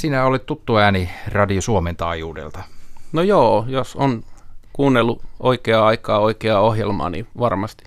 sinä 0.00 0.24
olet 0.24 0.46
tuttu 0.46 0.76
ääni 0.76 1.10
Radio 1.28 1.60
Suomen 1.60 1.96
taajuudelta. 1.96 2.62
No 3.12 3.22
joo, 3.22 3.64
jos 3.68 3.96
on 3.96 4.24
kuunnellut 4.72 5.22
oikeaa 5.40 5.86
aikaa 5.86 6.18
oikeaa 6.18 6.60
ohjelmaa, 6.60 7.10
niin 7.10 7.26
varmasti. 7.38 7.84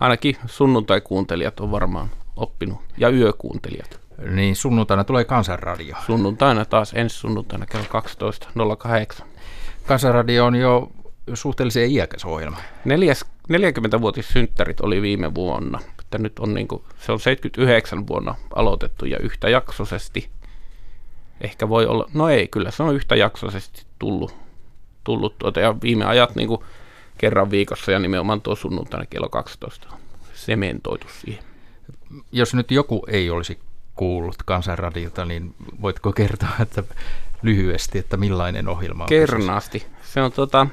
Ainakin 0.00 0.36
sunnuntai-kuuntelijat 0.46 1.60
on 1.60 1.70
varmaan 1.70 2.10
oppinut, 2.36 2.78
ja 2.98 3.08
yökuuntelijat. 3.08 4.00
Niin 4.30 4.56
sunnuntaina 4.56 5.04
tulee 5.04 5.24
Kansanradio. 5.24 5.96
Sunnuntaina 6.06 6.64
taas 6.64 6.92
ensi 6.94 7.16
sunnuntaina 7.16 7.66
kello 7.66 7.84
12.08. 9.18 9.24
Kansanradio 9.86 10.46
on 10.46 10.56
jo 10.56 10.90
suhteellisen 11.34 11.90
iäkäs 11.90 12.24
ohjelma. 12.24 12.56
Neljäs, 12.84 13.24
40-vuotissynttärit 13.52 14.80
oli 14.82 15.02
viime 15.02 15.34
vuonna. 15.34 15.80
Että 16.00 16.18
nyt 16.18 16.38
on 16.38 16.54
niin 16.54 16.68
kuin, 16.68 16.82
se 17.00 17.12
on 17.12 17.20
79 17.20 18.06
vuonna 18.06 18.34
aloitettu 18.54 19.06
ja 19.06 19.18
yhtäjaksoisesti. 19.18 20.30
Ehkä 21.40 21.68
voi 21.68 21.86
olla, 21.86 22.10
no 22.14 22.28
ei 22.28 22.48
kyllä, 22.48 22.70
se 22.70 22.82
on 22.82 22.94
yhtäjaksoisesti 22.94 23.82
tullut, 23.98 24.34
tullut 25.04 25.38
tuota, 25.38 25.60
ja 25.60 25.76
viime 25.82 26.04
ajat 26.04 26.34
niin 26.34 26.48
kuin 26.48 26.60
kerran 27.18 27.50
viikossa 27.50 27.92
ja 27.92 27.98
nimenomaan 27.98 28.40
tuo 28.40 28.56
sunnuntaina 28.56 29.06
kello 29.06 29.28
12 29.28 29.88
sementoitu 30.34 31.06
siihen. 31.22 31.44
Jos 32.32 32.54
nyt 32.54 32.70
joku 32.70 33.04
ei 33.08 33.30
olisi 33.30 33.58
kuullut 33.94 34.42
kansanradiota, 34.44 35.24
niin 35.24 35.54
voitko 35.82 36.12
kertoa 36.12 36.48
että 36.60 36.82
lyhyesti, 37.42 37.98
että 37.98 38.16
millainen 38.16 38.68
ohjelma 38.68 39.04
on? 39.04 39.08
Kernaasti. 39.08 39.86
Se 40.02 40.22
on 40.22 40.32
tota, 40.32 40.66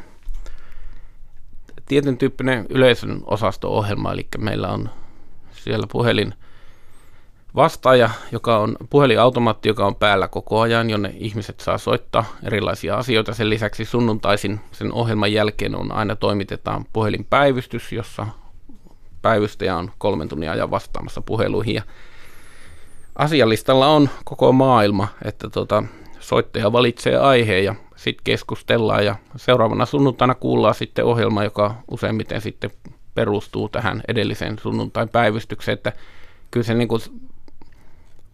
tietyn 1.86 2.18
tyyppinen 2.18 2.66
yleisön 2.70 3.22
osasto-ohjelma, 3.26 4.12
eli 4.12 4.28
meillä 4.38 4.68
on 4.68 4.90
siellä 5.52 5.88
puhelin 5.92 6.34
vastaaja, 7.56 8.10
joka 8.32 8.58
on 8.58 8.76
puhelinautomaatti, 8.90 9.70
joka 9.70 9.86
on 9.86 9.96
päällä 9.96 10.28
koko 10.28 10.60
ajan, 10.60 10.90
jonne 10.90 11.14
ihmiset 11.18 11.60
saa 11.60 11.78
soittaa 11.78 12.26
erilaisia 12.44 12.96
asioita. 12.96 13.34
Sen 13.34 13.50
lisäksi 13.50 13.86
sunnuntaisin 13.86 14.60
sen 14.72 14.94
ohjelman 14.94 15.34
jälkeen 15.34 15.76
on 15.76 15.92
aina 15.92 16.16
toimitetaan 16.16 16.86
puhelinpäivystys, 16.94 17.92
jossa 17.92 18.28
päivystäjä 19.22 19.78
on 19.78 19.92
kolmen 19.98 20.28
tunnin 20.28 20.50
ajan 20.50 20.72
vastaamassa 20.72 21.22
puheluihin. 21.22 21.76
Ja 21.76 21.84
asialistalla 23.16 23.88
on 23.88 24.10
koko 24.26 24.52
maailma, 24.52 25.08
että 25.26 25.50
tota, 25.50 25.84
soittaja 26.20 26.72
valitsee 26.72 27.18
aiheen 27.18 27.66
ja 27.66 27.76
sitten 27.96 28.24
keskustellaan 28.24 29.06
ja 29.06 29.16
seuraavana 29.36 29.86
sunnuntaina 29.86 30.36
kuullaan 30.36 30.76
sitten 30.76 31.06
ohjelma, 31.06 31.44
joka 31.44 31.76
useimmiten 31.92 32.42
sitten 32.42 32.72
perustuu 33.14 33.70
tähän 33.70 34.02
edelliseen 34.08 34.60
sunnuntain 34.60 35.10
päivystykseen, 35.10 35.74
että 35.74 35.94
kyllä 36.52 36.64
se 36.64 36.74
niin 36.74 36.88
kuin 36.88 37.02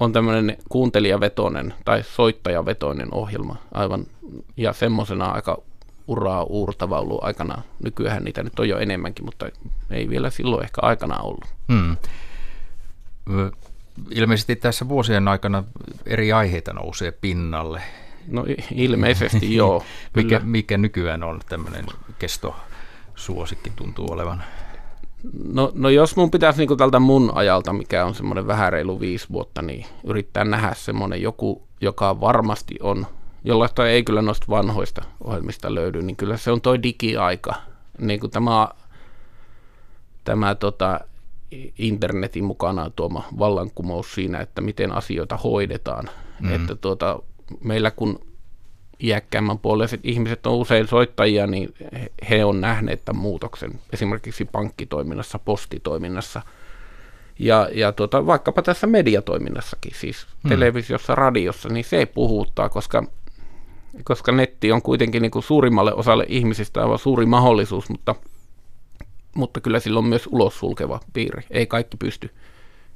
on 0.02 0.14
tämmöinen 0.14 0.58
kuuntelijavetoinen 0.70 1.74
tai 1.86 2.04
soittajavetoinen 2.04 3.14
ohjelma 3.14 3.56
aivan 3.74 4.06
ja 4.58 4.74
semmoisena 4.74 5.26
aika 5.26 5.62
uraa 6.08 6.44
uurtava 6.44 7.00
ollut 7.00 7.24
aikana. 7.24 7.62
Nykyään 7.84 8.24
niitä 8.24 8.44
nyt 8.44 8.60
on 8.60 8.70
jo 8.70 8.78
enemmänkin, 8.78 9.26
mutta 9.26 9.50
ei 9.90 10.10
vielä 10.10 10.30
silloin 10.30 10.64
ehkä 10.64 10.82
aikana 10.82 11.20
ollut. 11.20 11.46
Hmm. 11.74 11.98
Ilmeisesti 14.10 14.56
tässä 14.56 14.90
vuosien 14.90 15.28
aikana 15.28 15.64
eri 16.06 16.34
aiheita 16.34 16.74
nousee 16.74 17.12
pinnalle. 17.12 17.82
No 18.28 18.46
ilmeisesti 18.76 19.56
joo. 19.56 19.84
mikä, 20.16 20.42
mikä 20.44 20.78
nykyään 20.78 21.24
on 21.24 21.40
tämmöinen 21.50 21.86
kestosuosikki 22.20 23.72
tuntuu 23.76 24.12
olevan? 24.12 24.44
No, 25.54 25.72
no 25.76 25.90
jos 25.90 26.16
mun 26.16 26.32
pitäisi 26.32 26.66
niin 26.66 26.78
tältä 26.78 27.00
mun 27.00 27.32
ajalta, 27.36 27.74
mikä 27.74 28.06
on 28.06 28.16
semmoinen 28.16 28.48
vähän 28.48 28.74
reilu 28.74 29.00
viisi 29.00 29.28
vuotta, 29.32 29.62
niin 29.62 29.86
yrittää 30.04 30.44
nähdä 30.44 30.74
semmoinen 30.76 31.22
joku, 31.22 31.68
joka 31.82 32.22
varmasti 32.22 32.76
on, 32.82 33.08
jollaista 33.44 33.88
ei 33.88 34.04
kyllä 34.04 34.22
noista 34.22 34.46
vanhoista 34.50 35.02
ohjelmista 35.24 35.76
löydy, 35.76 36.02
niin 36.02 36.16
kyllä 36.16 36.38
se 36.38 36.52
on 36.52 36.62
toi 36.62 36.84
digiaika. 36.84 37.54
Niin 38.00 38.20
kuin 38.20 38.32
tämä, 38.32 38.70
tämä 40.24 40.56
tota, 40.56 41.00
internetin 41.78 42.44
mukana 42.44 42.90
tuoma 42.90 43.24
vallankumous 43.40 44.16
siinä, 44.16 44.40
että 44.40 44.62
miten 44.62 44.92
asioita 44.92 45.38
hoidetaan. 45.38 46.10
Mm. 46.40 46.56
Että 46.56 46.76
tuota, 46.76 47.20
meillä 47.64 47.92
kun 47.92 48.20
iäkkäämmän 49.04 49.60
puoleiset 49.60 50.00
ihmiset 50.04 50.48
on 50.48 50.54
usein 50.54 50.88
soittajia, 50.88 51.48
niin 51.48 51.74
he 52.30 52.46
on 52.46 52.62
nähneet 52.62 53.06
tämän 53.06 53.22
muutoksen 53.22 53.80
esimerkiksi 53.94 54.46
pankkitoiminnassa, 54.46 55.40
postitoiminnassa 55.40 56.42
ja, 57.40 57.70
ja 57.74 57.92
tuota, 57.92 58.26
vaikkapa 58.26 58.62
tässä 58.62 58.88
mediatoiminnassakin, 58.88 59.92
siis 59.96 60.28
hmm. 60.44 60.50
televisiossa, 60.50 61.16
radiossa, 61.16 61.70
niin 61.70 61.86
se 61.86 62.06
puhuttaa, 62.06 62.70
koska, 62.70 63.04
koska 64.04 64.32
netti 64.32 64.72
on 64.72 64.82
kuitenkin 64.82 65.22
niin 65.22 65.32
kuin 65.32 65.44
suurimmalle 65.44 65.94
osalle 65.94 66.26
ihmisistä 66.28 66.82
aivan 66.82 67.00
suuri 67.00 67.26
mahdollisuus, 67.26 67.90
mutta, 67.90 68.16
mutta 69.36 69.62
kyllä 69.62 69.80
sillä 69.80 70.00
on 70.00 70.06
myös 70.06 70.28
ulos 70.32 70.60
sulkeva 70.60 71.00
piiri. 71.14 71.44
Ei 71.52 71.68
kaikki 71.68 71.98
pysty 71.98 72.30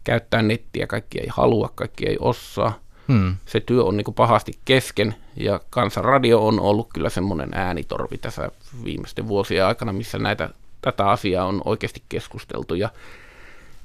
käyttämään 0.03 0.47
nettiä, 0.47 0.88
kaikki 0.88 1.19
ei 1.19 1.27
halua, 1.29 1.69
kaikki 1.75 2.07
ei 2.07 2.17
osaa. 2.19 2.79
Hmm. 3.07 3.35
Se 3.45 3.59
työ 3.59 3.83
on 3.83 3.97
niin 3.97 4.13
pahasti 4.16 4.53
kesken 4.66 5.16
ja 5.35 5.59
Kansanradio 5.69 6.47
on 6.47 6.59
ollut 6.59 6.88
kyllä 6.93 7.09
semmoinen 7.09 7.49
äänitorvi 7.53 8.17
tässä 8.17 8.51
viimeisten 8.83 9.27
vuosien 9.27 9.66
aikana, 9.66 9.93
missä 9.93 10.17
näitä, 10.17 10.49
tätä 10.81 11.09
asiaa 11.09 11.45
on 11.45 11.61
oikeasti 11.65 12.03
keskusteltu 12.09 12.75
ja 12.75 12.89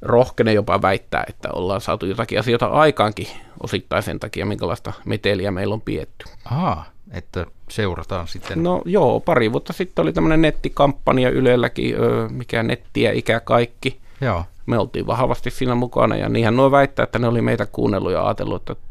rohkene 0.03 0.53
jopa 0.53 0.82
väittää, 0.82 1.25
että 1.28 1.48
ollaan 1.53 1.80
saatu 1.80 2.06
jotakin 2.06 2.38
asioita 2.38 2.66
aikaankin 2.66 3.26
osittain 3.62 4.03
sen 4.03 4.20
takia, 4.20 4.47
minkälaista 4.47 4.92
meteliä 5.04 5.50
meillä 5.50 5.75
on 5.75 5.80
pietty. 5.80 6.25
Aha, 6.44 6.84
että 7.10 7.47
seurataan 7.70 8.28
sitten. 8.28 8.62
No 8.62 8.82
joo, 8.84 9.20
pari 9.20 9.53
vuotta 9.53 9.72
sitten 9.72 10.03
oli 10.03 10.12
tämmöinen 10.12 10.42
nettikampanja 10.42 11.30
Ylelläkin, 11.30 11.94
mikä 12.30 12.62
nettiä 12.62 13.12
ikä 13.12 13.41
kaikki. 13.41 14.00
Joo. 14.20 14.44
Me 14.66 14.78
oltiin 14.78 15.06
vahvasti 15.06 15.50
siinä 15.50 15.75
mukana 15.75 16.16
ja 16.16 16.28
niinhän 16.28 16.56
nuo 16.56 16.70
väittää, 16.70 17.03
että 17.03 17.19
ne 17.19 17.28
oli 17.28 17.42
meitä 17.42 17.66
kuunnellut 17.66 18.12
ja 18.12 18.26
ajatellut, 18.26 18.70
että 18.70 18.84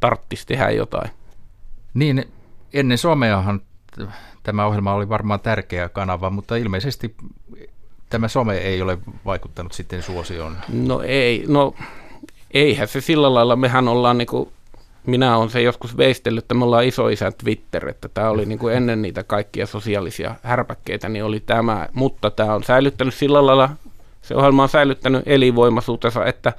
tarttisi 0.00 0.46
tehdä 0.46 0.70
jotain. 0.70 1.10
Niin, 1.94 2.28
ennen 2.72 2.98
someahan 2.98 3.60
tämä 4.42 4.66
ohjelma 4.66 4.92
oli 4.92 5.08
varmaan 5.08 5.40
tärkeä 5.40 5.88
kanava, 5.88 6.30
mutta 6.30 6.56
ilmeisesti 6.56 7.14
tämä 8.10 8.28
some 8.28 8.58
ei 8.58 8.82
ole 8.82 8.98
vaikuttanut 9.24 9.72
sitten 9.72 10.02
suosioon. 10.02 10.56
No 10.68 11.00
ei, 11.00 11.44
no 11.48 11.74
eihän 12.50 12.88
se 12.88 13.00
sillä 13.00 13.34
lailla, 13.34 13.56
mehän 13.56 13.88
ollaan 13.88 14.18
niin 14.18 14.28
kuin, 14.28 14.48
minä 15.06 15.36
olen 15.36 15.50
se 15.50 15.62
joskus 15.62 15.96
veistellyt, 15.96 16.44
että 16.44 16.54
me 16.54 16.64
ollaan 16.64 16.84
isoisä 16.84 17.32
Twitter, 17.32 17.88
että 17.88 18.08
tämä 18.08 18.30
oli 18.30 18.46
niin 18.46 18.58
kuin 18.58 18.74
ennen 18.74 19.02
niitä 19.02 19.22
kaikkia 19.22 19.66
sosiaalisia 19.66 20.34
härpäkkeitä, 20.42 21.08
niin 21.08 21.24
oli 21.24 21.40
tämä, 21.40 21.88
mutta 21.92 22.30
tämä 22.30 22.54
on 22.54 22.64
säilyttänyt 22.64 23.14
sillä 23.14 23.46
lailla, 23.46 23.70
se 24.22 24.34
ohjelma 24.34 24.62
on 24.62 24.68
säilyttänyt 24.68 25.22
elinvoimaisuutensa, 25.26 26.26
että 26.26 26.52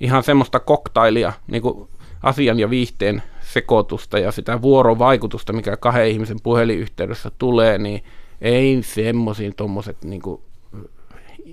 ihan 0.00 0.22
semmoista 0.22 0.60
koktailia, 0.60 1.32
niin 1.46 1.62
kuin 1.62 1.88
asian 2.22 2.58
ja 2.58 2.70
viihteen 2.70 3.22
sekoitusta 3.40 4.18
ja 4.18 4.32
sitä 4.32 4.62
vuorovaikutusta, 4.62 5.52
mikä 5.52 5.76
kahden 5.76 6.08
ihmisen 6.08 6.40
puhelinyhteydessä 6.42 7.30
tulee, 7.38 7.78
niin 7.78 8.04
ei 8.40 8.82
semmoisiin 8.82 9.54
tuommoiset 9.56 10.04
niin 10.04 10.22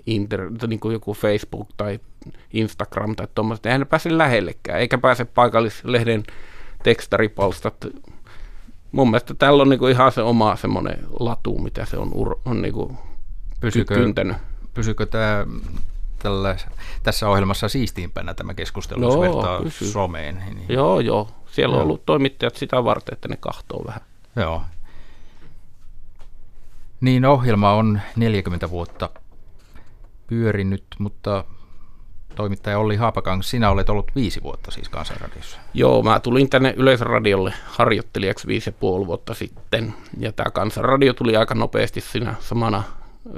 inter, 0.05 0.51
niin 0.67 0.79
kuin 0.79 0.93
joku 0.93 1.13
Facebook 1.13 1.67
tai 1.77 1.99
Instagram 2.53 3.15
tai 3.15 3.27
tuommoiset, 3.35 3.65
eihän 3.65 3.81
ne 3.81 3.85
pääse 3.85 4.17
lähellekään, 4.17 4.79
eikä 4.79 4.97
pääse 4.97 5.25
paikallislehden 5.25 6.23
tekstaripalstat. 6.83 7.85
Mun 8.91 9.09
mielestä 9.09 9.33
tällä 9.33 9.61
on 9.61 9.69
niin 9.69 9.79
kuin 9.79 9.91
ihan 9.91 10.11
se 10.11 10.21
oma 10.21 10.55
semmoinen 10.55 10.99
latu, 11.19 11.57
mitä 11.57 11.85
se 11.85 11.97
on, 11.97 12.11
ur, 12.13 12.39
on 12.45 12.61
niin 12.61 12.73
kuin 12.73 12.97
pysykö, 13.59 13.95
kyntänyt. 13.95 14.37
Pysykö 14.73 15.05
tämä 15.05 15.45
tällä, 16.23 16.55
tässä 17.03 17.29
ohjelmassa 17.29 17.69
siistiimpänä 17.69 18.33
tämä 18.33 18.53
keskustelu, 18.53 19.01
joo, 19.01 19.11
jos 19.11 19.21
vertaa 19.21 19.61
pysy. 19.61 19.85
someen. 19.85 20.43
Niin... 20.45 20.65
Joo, 20.69 20.99
joo. 20.99 21.29
Siellä 21.51 21.73
joo. 21.73 21.79
on 21.79 21.85
ollut 21.85 22.05
toimittajat 22.05 22.55
sitä 22.55 22.83
varten, 22.83 23.13
että 23.13 23.27
ne 23.27 23.37
kahtoo 23.39 23.83
vähän. 23.87 24.01
Joo. 24.35 24.61
Niin, 27.01 27.25
ohjelma 27.25 27.73
on 27.73 28.01
40 28.15 28.69
vuotta 28.69 29.09
pyörinyt, 30.27 30.83
mutta 30.99 31.43
toimittaja 32.35 32.79
Olli 32.79 32.95
Haapakangas, 32.95 33.49
sinä 33.49 33.69
olet 33.69 33.89
ollut 33.89 34.11
viisi 34.15 34.43
vuotta 34.43 34.71
siis 34.71 34.89
Kansanradiossa. 34.89 35.57
Joo, 35.73 36.03
mä 36.03 36.19
tulin 36.19 36.49
tänne 36.49 36.73
Yleisradiolle 36.77 37.53
harjoittelijaksi 37.65 38.47
viisi 38.47 38.69
ja 38.69 38.73
puoli 38.79 39.07
vuotta 39.07 39.33
sitten. 39.33 39.93
Ja 40.17 40.31
tämä 40.31 40.51
Kansanradio 40.51 41.13
tuli 41.13 41.37
aika 41.37 41.55
nopeasti 41.55 42.01
siinä 42.01 42.35
samana 42.39 42.83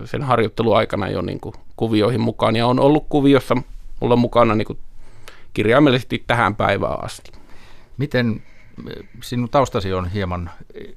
sen 0.05 0.23
harjoitteluaikana 0.23 1.09
jo 1.09 1.21
niin 1.21 1.39
kuin 1.39 1.55
kuvioihin 1.75 2.21
mukaan 2.21 2.55
ja 2.55 2.67
on 2.67 2.79
ollut 2.79 3.05
kuviossa 3.09 3.57
mulla 4.01 4.15
mukana 4.15 4.55
niin 4.55 4.65
kuin 4.65 4.79
kirjaimellisesti 5.53 6.23
tähän 6.27 6.55
päivään 6.55 7.03
asti. 7.05 7.31
Miten 7.97 8.43
sinun 9.23 9.49
taustasi 9.49 9.93
on 9.93 10.09
hieman 10.09 10.49
eh, 10.73 10.95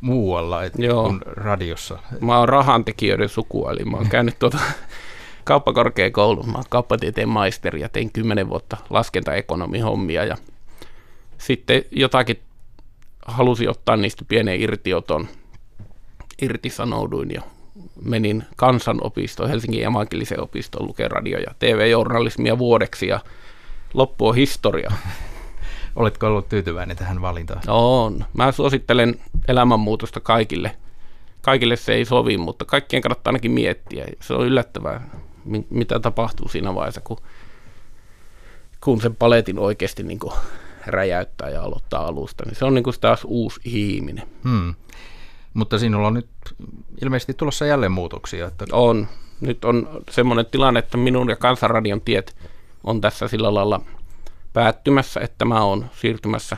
muualla 0.00 0.64
et, 0.64 0.72
Joo. 0.78 1.02
kuin 1.02 1.20
radiossa? 1.26 1.98
Mä 2.20 2.38
oon 2.38 2.48
rahantekijöiden 2.48 3.28
sukua, 3.28 3.70
eli 3.70 3.84
mä 3.84 3.96
oon 3.96 4.08
käynyt 4.08 4.38
tuota 4.38 4.58
kauppakorkeakoulun, 5.44 6.46
mä 6.46 6.58
oon 6.58 6.64
kauppatieteen 6.68 7.28
maisteri 7.28 7.80
ja 7.80 7.88
tein 7.88 8.12
kymmenen 8.12 8.48
vuotta 8.48 8.76
laskentaekonomihommia 8.90 10.24
ja 10.24 10.36
sitten 11.38 11.84
jotakin 11.90 12.40
halusin 13.26 13.70
ottaa 13.70 13.96
niistä 13.96 14.24
pienen 14.28 14.60
irtioton, 14.60 15.28
irtisanouduin 16.42 17.30
ja 17.30 17.42
menin 18.02 18.44
kansanopistoon, 18.56 19.48
Helsingin 19.48 19.84
evankelisen 19.84 20.40
opistoon 20.40 20.86
lukee 20.86 21.08
radio- 21.08 21.38
ja 21.38 21.54
TV-journalismia 21.58 22.58
vuodeksi 22.58 23.06
ja 23.06 23.20
loppu 23.94 24.28
on 24.28 24.34
historia. 24.34 24.92
Oletko 25.96 26.26
ollut 26.26 26.48
tyytyväinen 26.48 26.96
tähän 26.96 27.22
valintaan? 27.22 27.62
On. 27.68 28.24
Mä 28.34 28.52
suosittelen 28.52 29.20
elämänmuutosta 29.48 30.20
kaikille. 30.20 30.76
Kaikille 31.42 31.76
se 31.76 31.94
ei 31.94 32.04
sovi, 32.04 32.38
mutta 32.38 32.64
kaikkien 32.64 33.02
kannattaa 33.02 33.30
ainakin 33.30 33.50
miettiä. 33.50 34.06
Se 34.20 34.34
on 34.34 34.46
yllättävää, 34.46 35.08
mitä 35.70 36.00
tapahtuu 36.00 36.48
siinä 36.48 36.74
vaiheessa, 36.74 37.00
kun, 37.00 37.16
kun 38.80 39.00
sen 39.00 39.16
paletin 39.16 39.58
oikeasti 39.58 40.02
niin 40.02 40.18
kuin 40.18 40.32
räjäyttää 40.86 41.50
ja 41.50 41.62
aloittaa 41.62 42.06
alusta. 42.06 42.44
Niin 42.44 42.56
se 42.56 42.64
on 42.64 42.74
niin 42.74 42.84
kuin 42.84 42.96
taas 43.00 43.20
uusi 43.24 43.60
ihminen. 43.64 44.26
Hmm. 44.44 44.74
Mutta 45.56 45.78
sinulla 45.78 46.06
on 46.06 46.14
nyt 46.14 46.28
ilmeisesti 47.02 47.34
tulossa 47.34 47.66
jälleen 47.66 47.92
muutoksia. 47.92 48.46
Että... 48.46 48.64
On. 48.72 49.08
Nyt 49.40 49.64
on 49.64 50.02
semmoinen 50.10 50.46
tilanne, 50.46 50.78
että 50.78 50.96
minun 50.96 51.30
ja 51.30 51.36
Kansanradion 51.36 52.00
tiet 52.00 52.36
on 52.84 53.00
tässä 53.00 53.28
sillä 53.28 53.54
lailla 53.54 53.80
päättymässä, 54.52 55.20
että 55.20 55.44
mä 55.44 55.64
oon 55.64 55.86
siirtymässä 55.94 56.56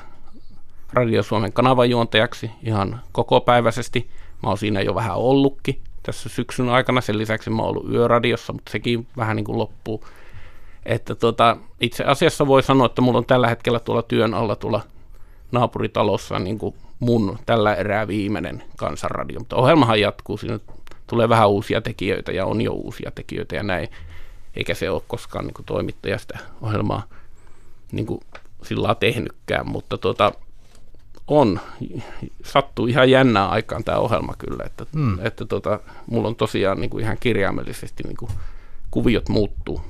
Radio 0.92 1.22
Suomen 1.22 1.52
kanavajuontajaksi 1.52 2.50
ihan 2.62 3.00
kokopäiväisesti. 3.12 4.10
Mä 4.42 4.48
oon 4.48 4.58
siinä 4.58 4.80
jo 4.80 4.94
vähän 4.94 5.16
ollutkin 5.16 5.80
tässä 6.02 6.28
syksyn 6.28 6.68
aikana. 6.68 7.00
Sen 7.00 7.18
lisäksi 7.18 7.50
mä 7.50 7.62
oon 7.62 7.70
ollut 7.70 7.90
yöradiossa, 7.90 8.52
mutta 8.52 8.72
sekin 8.72 9.06
vähän 9.16 9.36
niin 9.36 9.44
kuin 9.44 9.58
loppuu. 9.58 10.04
Että 10.86 11.14
tota, 11.14 11.56
itse 11.80 12.04
asiassa 12.04 12.46
voi 12.46 12.62
sanoa, 12.62 12.86
että 12.86 13.02
mulla 13.02 13.18
on 13.18 13.26
tällä 13.26 13.48
hetkellä 13.48 13.80
tuolla 13.80 14.02
työn 14.02 14.34
alla 14.34 14.56
tuolla 14.56 14.80
naapuritalossa 15.52 16.38
niin 16.38 16.58
kuin 16.58 16.74
mun 17.00 17.38
tällä 17.46 17.74
erää 17.74 18.08
viimeinen 18.08 18.62
kansanradio. 18.76 19.38
Mutta 19.38 19.56
ohjelmahan 19.56 20.00
jatkuu, 20.00 20.36
siinä 20.36 20.58
tulee 21.06 21.28
vähän 21.28 21.48
uusia 21.48 21.80
tekijöitä 21.80 22.32
ja 22.32 22.46
on 22.46 22.60
jo 22.60 22.72
uusia 22.72 23.10
tekijöitä 23.14 23.56
ja 23.56 23.62
näin. 23.62 23.88
Eikä 24.56 24.74
se 24.74 24.90
ole 24.90 25.02
koskaan 25.06 25.44
niin 25.44 25.54
kuin 25.54 25.66
toimittaja 25.66 26.18
sitä 26.18 26.38
ohjelmaa 26.60 27.02
niin 27.92 28.06
kuin 28.06 28.20
sillä 28.62 28.94
tehnytkään, 28.94 29.70
mutta 29.70 29.98
tota, 29.98 30.32
on, 31.26 31.60
sattuu 32.44 32.86
ihan 32.86 33.10
jännää 33.10 33.48
aikaan 33.48 33.84
tämä 33.84 33.98
ohjelma 33.98 34.34
kyllä, 34.38 34.64
että, 34.66 34.86
hmm. 34.94 35.18
että 35.22 35.46
tota, 35.46 35.80
mulla 36.06 36.28
on 36.28 36.36
tosiaan 36.36 36.80
niin 36.80 36.90
kuin 36.90 37.04
ihan 37.04 37.16
kirjaimellisesti 37.20 38.02
niin 38.02 38.16
kuin 38.16 38.30
kuviot 38.90 39.28
muuttuu. 39.28 39.80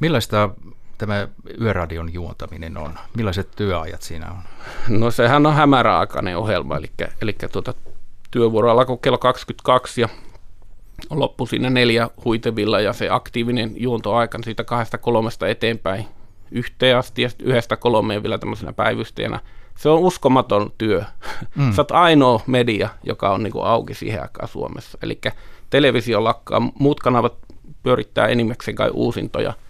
Millaista 0.00 0.50
tämä 1.00 1.28
yöradion 1.60 2.14
juontaminen 2.14 2.76
on? 2.76 2.94
Millaiset 3.16 3.50
työajat 3.56 4.02
siinä 4.02 4.30
on? 4.30 4.38
No 4.98 5.10
sehän 5.10 5.46
on 5.46 5.54
hämäräaikainen 5.54 6.36
ohjelma, 6.36 6.76
eli, 6.76 6.90
eli 7.22 7.36
tuota, 7.52 7.74
työvuoro 8.30 8.70
alkoi 8.70 8.98
kello 9.02 9.18
22 9.18 10.00
ja 10.00 10.08
loppu 11.10 11.46
siinä 11.46 11.70
neljä 11.70 12.10
huitevilla 12.24 12.80
ja 12.80 12.92
se 12.92 13.08
aktiivinen 13.10 13.72
juontoaika 13.76 14.38
siitä 14.44 14.64
kahdesta 14.64 14.98
kolmesta 14.98 15.48
eteenpäin 15.48 16.06
yhteen 16.50 16.96
asti 16.96 17.22
ja 17.22 17.30
yhdestä 17.42 17.76
kolmeen 17.76 18.22
vielä 18.22 18.38
tämmöisenä 18.38 18.72
päivystäjänä. 18.72 19.40
Se 19.76 19.88
on 19.88 19.98
uskomaton 19.98 20.72
työ. 20.78 21.04
Mm. 21.54 21.72
Sä 21.74 21.82
oot 21.82 21.90
ainoa 21.90 22.40
media, 22.46 22.88
joka 23.04 23.30
on 23.30 23.42
niin 23.42 23.52
kuin 23.52 23.64
auki 23.64 23.94
siihen 23.94 24.22
aikaan 24.22 24.48
Suomessa. 24.48 24.98
Eli 25.02 25.20
televisio 25.70 26.24
lakkaa, 26.24 26.60
muut 26.78 27.00
kanavat 27.00 27.34
pyörittää 27.82 28.26
enimmäkseen 28.26 28.74
kai 28.74 28.90
uusintoja– 28.92 29.52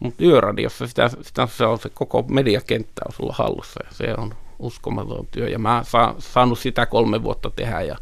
mutta 0.00 0.24
yöradiossa 0.24 0.86
sitä, 0.86 1.10
sitä, 1.22 1.46
se 1.46 1.66
on 1.66 1.78
se 1.78 1.88
koko 1.88 2.24
mediakenttä 2.28 3.02
on 3.06 3.12
sulla 3.12 3.34
hallussa 3.38 3.80
ja 3.84 3.90
se 3.94 4.14
on 4.18 4.34
uskomaton 4.58 5.26
työ. 5.30 5.48
Ja 5.48 5.58
mä 5.58 5.82
oon 5.94 6.14
saanut 6.18 6.58
sitä 6.58 6.86
kolme 6.86 7.22
vuotta 7.22 7.50
tehdä 7.50 7.80
ja, 7.80 7.96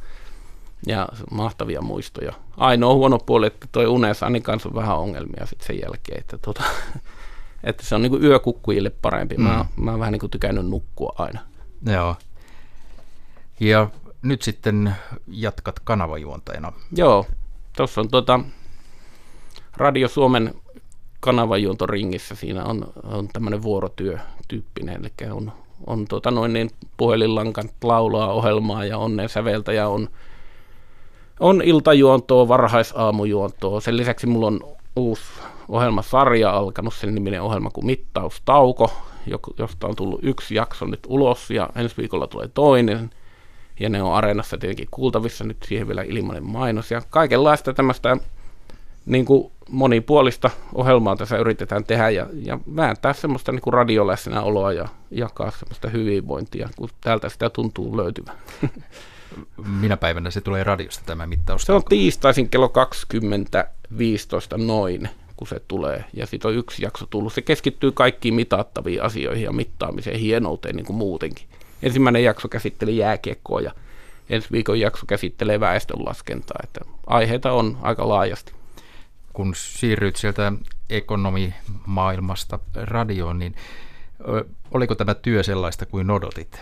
ja 0.87 1.09
mahtavia 1.31 1.83
muistoja. 1.83 2.33
Ainoa 2.57 2.95
huono 2.95 3.19
puoli, 3.19 3.47
että 3.47 3.67
toi 3.73 3.87
Unesani 3.87 4.41
kanssa 4.41 4.69
on 4.69 4.75
vähän 4.75 4.99
ongelmia 4.99 5.47
sitten 5.47 5.67
sen 5.67 5.81
jälkeen, 5.83 6.21
että, 6.21 6.39
tota, 6.39 6.63
että 7.65 7.87
se 7.87 7.95
on 7.95 8.03
niinku 8.03 8.19
yökukkujille 8.19 8.91
parempi. 8.91 9.37
Mm. 9.37 9.45
Mä, 9.45 9.65
mä 9.77 9.91
oon 9.91 10.01
vähän 10.01 10.13
niinku 10.13 10.29
tykännyt 10.29 10.67
nukkua 10.67 11.13
aina. 11.19 11.41
Joo. 11.87 12.17
Ja 13.61 13.91
nyt 14.23 14.43
sitten 14.43 14.95
jatkat 15.27 15.81
kanavajuontajana. 15.85 16.73
Joo, 16.97 17.27
tuossa 17.77 18.01
on 18.01 18.09
tota, 18.09 18.41
Radio 19.77 20.09
Suomen 20.09 20.55
kanavajuontoringissä 21.21 22.35
siinä 22.35 22.65
on, 22.65 22.87
on 23.03 23.29
tämmöinen 23.29 23.63
vuorotyötyyppinen, 23.63 25.01
eli 25.01 25.31
on, 25.31 25.53
on 25.87 26.07
tota 26.09 26.31
noin 26.31 26.53
niin 26.53 26.71
puhelinlankan 26.97 27.71
laulaa 27.83 28.33
ohjelmaa 28.33 28.85
ja 28.85 28.99
onnen 28.99 29.29
säveltäjä 29.29 29.89
on, 29.89 30.09
on 31.41 31.63
iltajuontoa, 31.63 32.49
varhaisaamujuontoa. 32.49 33.81
Sen 33.81 33.97
lisäksi 33.97 34.27
mulla 34.27 34.47
on 34.47 34.61
uusi 34.97 35.23
ohjelmasarja 35.69 36.51
alkanut, 36.51 36.95
sen 36.95 37.15
niminen 37.15 37.43
ohjelma 37.43 37.71
kuin 37.71 37.87
Mittaustauko, 37.87 38.93
josta 39.59 39.87
on 39.87 39.97
tullut 39.97 40.21
yksi 40.23 40.55
jakso 40.55 40.85
nyt 40.85 41.01
ulos 41.09 41.51
ja 41.51 41.69
ensi 41.77 41.97
viikolla 41.97 42.27
tulee 42.27 42.49
toinen. 42.49 43.11
Ja 43.81 43.89
ne 43.89 44.03
on 44.03 44.15
Areenassa 44.15 44.59
tietenkin 44.59 44.89
kuultavissa, 44.91 45.45
nyt 45.45 45.57
siihen 45.65 45.89
vielä 45.89 46.03
ilmainen 46.03 46.45
mainos. 46.45 46.91
Ja 46.91 47.03
kaikenlaista 47.11 47.75
tämmöistä 47.75 48.17
niin 49.09 49.25
kuin 49.25 49.53
monipuolista 49.69 50.51
ohjelmaa 50.75 51.17
tässä 51.17 51.37
yritetään 51.37 51.85
tehdä 51.85 52.11
ja, 52.11 52.27
ja 52.33 52.59
vääntää 52.77 53.13
semmoista 53.13 53.53
niin 53.53 53.63
kuin 53.63 53.75
radioläsnä 53.75 54.43
oloa 54.43 54.73
ja 54.73 54.89
jakaa 55.11 55.51
semmoista 55.51 55.89
hyvinvointia, 55.89 56.69
kun 56.77 56.89
täältä 57.01 57.29
sitä 57.29 57.51
tuntuu 57.51 57.97
löytyvän. 57.97 58.37
Minä 59.81 59.97
päivänä 59.97 60.31
se 60.31 60.41
tulee 60.41 60.65
radiosta 60.65 61.03
tämä 61.07 61.27
mittaus? 61.27 61.63
Se 61.63 61.73
on 61.73 61.85
tiistaisin 61.89 62.49
kello 62.49 62.73
20.15 64.57 64.65
noin, 64.67 65.09
kun 65.37 65.49
se 65.49 65.61
tulee. 65.69 66.05
Ja 66.15 66.27
sitten 66.27 66.49
on 66.49 66.57
yksi 66.57 66.83
jakso 66.83 67.07
tullut. 67.07 67.33
Se 67.33 67.43
keskittyy 67.43 67.93
kaikkiin 67.93 68.35
mitattaviin 68.35 69.03
asioihin 69.03 69.45
ja 69.45 69.53
mittaamiseen 69.53 70.21
hienouteen 70.21 70.77
niin 70.77 70.87
kuin 70.87 70.97
muutenkin. 70.97 71.49
Ensimmäinen 71.83 72.25
jakso 72.25 72.49
käsitteli 72.49 72.97
jääkiekkoa 72.97 73.61
ja 73.61 73.73
ensi 74.31 74.49
viikon 74.53 74.81
jakso 74.81 75.07
käsittelee 75.07 75.61
väestönlaskentaa. 75.61 76.61
Että 76.65 76.81
aiheita 77.07 77.53
on 77.53 77.79
aika 77.83 78.09
laajasti 78.09 78.58
kun 79.39 79.55
siirryit 79.55 80.17
sieltä 80.17 80.53
ekonomimaailmasta 80.91 82.59
radioon, 82.75 83.39
niin 83.39 83.55
oliko 84.71 84.95
tämä 84.95 85.15
työ 85.15 85.43
sellaista 85.43 85.87
kuin 85.87 86.11
odotit? 86.11 86.61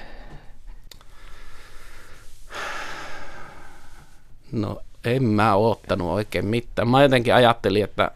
No 4.52 4.80
en 5.04 5.24
mä 5.24 5.54
ottanut 5.54 6.08
oikein 6.08 6.46
mitään. 6.46 6.88
Mä 6.88 7.02
jotenkin 7.02 7.34
ajattelin, 7.34 7.84
että 7.84 8.10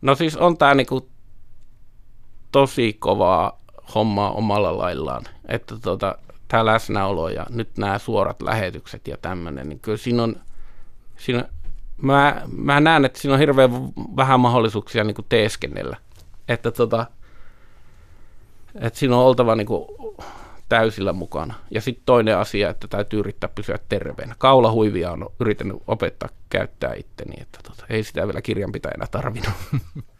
no 0.00 0.14
siis 0.14 0.36
on 0.36 0.58
tää 0.58 0.74
niinku 0.74 1.08
tosi 2.52 2.92
kovaa 2.92 3.60
hommaa 3.94 4.30
omalla 4.30 4.78
laillaan, 4.78 5.24
että 5.46 5.78
tota, 5.78 6.18
tämä 6.48 6.66
läsnäolo 6.66 7.28
ja 7.28 7.46
nyt 7.50 7.78
nämä 7.78 7.98
suorat 7.98 8.42
lähetykset 8.42 9.08
ja 9.08 9.16
tämmöinen, 9.16 9.68
niin 9.68 9.80
kyllä 9.80 9.98
siinä 9.98 10.22
on, 10.22 10.36
siinä 11.16 11.48
mä, 12.02 12.42
mä 12.56 12.80
näen, 12.80 13.04
että 13.04 13.20
siinä 13.20 13.34
on 13.34 13.40
hirveän 13.40 13.70
vähän 14.16 14.40
mahdollisuuksia 14.40 15.04
niin 15.04 15.14
kuin 15.14 15.26
teeskennellä. 15.28 15.96
Että, 16.48 16.70
tota, 16.70 17.06
että 18.74 18.98
siinä 18.98 19.16
on 19.16 19.24
oltava 19.24 19.54
niin 19.54 19.66
kuin 19.66 19.84
täysillä 20.68 21.12
mukana. 21.12 21.54
Ja 21.70 21.80
sitten 21.80 22.02
toinen 22.06 22.38
asia, 22.38 22.70
että 22.70 22.88
täytyy 22.88 23.18
yrittää 23.18 23.50
pysyä 23.54 23.78
terveenä. 23.88 24.34
Kaulahuivia 24.38 25.12
on 25.12 25.26
yrittänyt 25.40 25.76
opettaa 25.86 26.28
käyttää 26.50 26.94
itteni, 26.94 27.42
että 27.42 27.58
tota, 27.62 27.84
ei 27.90 28.02
sitä 28.02 28.26
vielä 28.26 28.42
kirjanpitäjänä 28.42 29.06
tarvinnut. 29.10 29.54